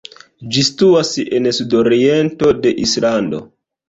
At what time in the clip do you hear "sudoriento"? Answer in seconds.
1.57-2.49